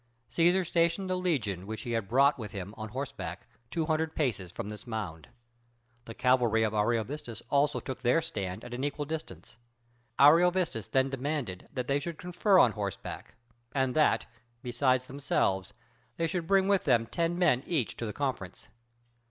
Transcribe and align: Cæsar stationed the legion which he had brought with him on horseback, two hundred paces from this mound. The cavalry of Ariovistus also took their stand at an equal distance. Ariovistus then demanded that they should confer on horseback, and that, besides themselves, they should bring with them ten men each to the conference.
Cæsar 0.31 0.65
stationed 0.65 1.11
the 1.11 1.15
legion 1.15 1.67
which 1.67 1.81
he 1.83 1.91
had 1.91 2.07
brought 2.07 2.39
with 2.39 2.49
him 2.53 2.73
on 2.75 2.89
horseback, 2.89 3.45
two 3.69 3.85
hundred 3.85 4.15
paces 4.15 4.51
from 4.51 4.69
this 4.69 4.87
mound. 4.87 5.27
The 6.05 6.15
cavalry 6.15 6.63
of 6.63 6.73
Ariovistus 6.73 7.43
also 7.51 7.79
took 7.79 8.01
their 8.01 8.19
stand 8.19 8.63
at 8.63 8.73
an 8.73 8.83
equal 8.83 9.05
distance. 9.05 9.57
Ariovistus 10.19 10.87
then 10.87 11.11
demanded 11.11 11.69
that 11.71 11.87
they 11.87 11.99
should 11.99 12.17
confer 12.17 12.57
on 12.57 12.71
horseback, 12.71 13.35
and 13.75 13.95
that, 13.95 14.25
besides 14.63 15.05
themselves, 15.05 15.71
they 16.17 16.25
should 16.25 16.47
bring 16.47 16.67
with 16.67 16.85
them 16.85 17.05
ten 17.05 17.37
men 17.37 17.61
each 17.67 17.95
to 17.97 18.07
the 18.07 18.11
conference. 18.13 18.69